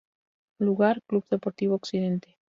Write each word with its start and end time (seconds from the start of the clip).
Lugar: 0.57 1.03
Club 1.05 1.27
Deportivo 1.29 1.75
Occidente. 1.75 2.35